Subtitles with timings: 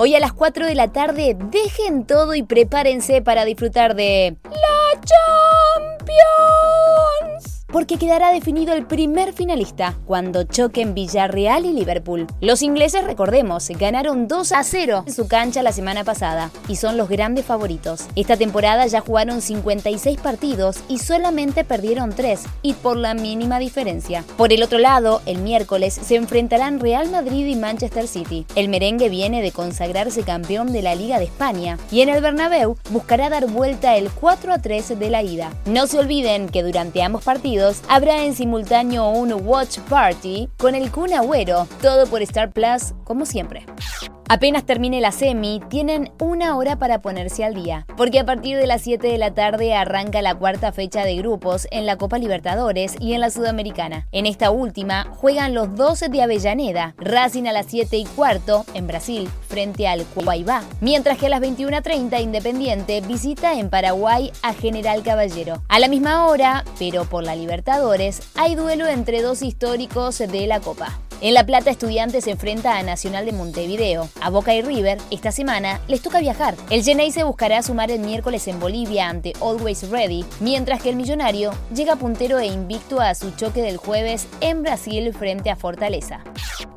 [0.00, 5.00] Hoy a las 4 de la tarde, dejen todo y prepárense para disfrutar de la
[5.00, 7.07] Champions
[7.72, 12.26] porque quedará definido el primer finalista cuando choquen Villarreal y Liverpool.
[12.40, 16.96] Los ingleses, recordemos, ganaron 2 a 0 en su cancha la semana pasada y son
[16.96, 18.06] los grandes favoritos.
[18.16, 24.24] Esta temporada ya jugaron 56 partidos y solamente perdieron 3 y por la mínima diferencia.
[24.36, 28.46] Por el otro lado, el miércoles se enfrentarán Real Madrid y Manchester City.
[28.54, 32.76] El merengue viene de consagrarse campeón de la Liga de España y en el Bernabéu
[32.90, 35.52] buscará dar vuelta el 4 a 3 de la ida.
[35.66, 37.57] No se olviden que durante ambos partidos
[37.88, 43.26] habrá en simultáneo un Watch Party con el Kun Agüero, todo por Star Plus, como
[43.26, 43.64] siempre.
[44.30, 48.66] Apenas termine la semi, tienen una hora para ponerse al día, porque a partir de
[48.66, 52.96] las 7 de la tarde arranca la cuarta fecha de grupos en la Copa Libertadores
[53.00, 54.06] y en la Sudamericana.
[54.12, 58.86] En esta última juegan los 12 de Avellaneda, Racing a las 7 y cuarto en
[58.86, 65.02] Brasil frente al Guaybá, mientras que a las 21.30 Independiente visita en Paraguay a General
[65.02, 65.62] Caballero.
[65.68, 70.60] A la misma hora, pero por la Libertadores, hay duelo entre dos históricos de la
[70.60, 70.98] Copa.
[71.20, 74.08] En La Plata, Estudiantes se enfrenta a Nacional de Montevideo.
[74.20, 76.54] A Boca y River, esta semana, les toca viajar.
[76.70, 80.96] El Genei se buscará sumar el miércoles en Bolivia ante Always Ready, mientras que el
[80.96, 86.22] Millonario llega puntero e invicto a su choque del jueves en Brasil frente a Fortaleza.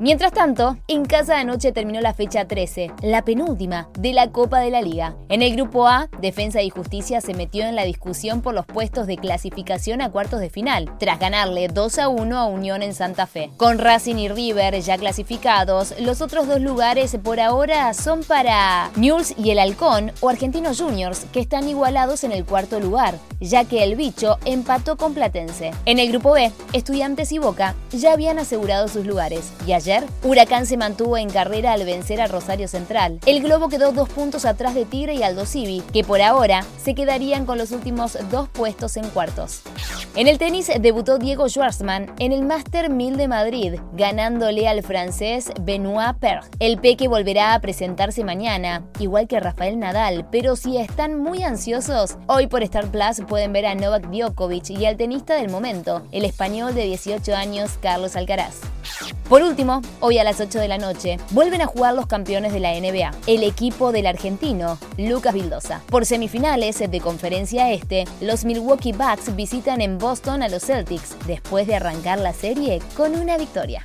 [0.00, 4.70] Mientras tanto, en casa anoche terminó la fecha 13, la penúltima de la Copa de
[4.70, 5.14] la Liga.
[5.28, 9.06] En el grupo A, Defensa y Justicia se metió en la discusión por los puestos
[9.06, 13.28] de clasificación a cuartos de final, tras ganarle 2 a 1 a Unión en Santa
[13.28, 13.52] Fe.
[13.56, 19.34] Con Racing y River ya clasificados, los otros dos lugares por ahora son para News
[19.36, 23.84] y el Halcón o Argentinos Juniors, que están igualados en el cuarto lugar, ya que
[23.84, 25.72] el bicho empató con Platense.
[25.84, 30.66] En el grupo B, Estudiantes y Boca ya habían asegurado sus lugares, y ayer, Huracán
[30.66, 33.20] se mantuvo en carrera al vencer a Rosario Central.
[33.26, 36.94] El Globo quedó dos puntos atrás de Tigre y Aldo Civi, que por ahora se
[36.94, 39.62] quedarían con los últimos dos puestos en cuartos.
[40.14, 45.50] En el tenis debutó Diego Schwartzman en el Master 1000 de Madrid, ganando al francés
[45.62, 46.42] Benoit Paire.
[46.60, 52.16] El Peque volverá a presentarse mañana, igual que Rafael Nadal, pero si están muy ansiosos,
[52.28, 56.24] hoy por Star Plus pueden ver a Novak Djokovic y al tenista del momento, el
[56.24, 58.60] español de 18 años Carlos Alcaraz.
[59.28, 62.60] Por último, hoy a las 8 de la noche, vuelven a jugar los campeones de
[62.60, 65.80] la NBA, el equipo del argentino, Lucas Vildosa.
[65.88, 71.66] Por semifinales de conferencia este, los Milwaukee Bucks visitan en Boston a los Celtics, después
[71.66, 73.84] de arrancar la serie con una victoria.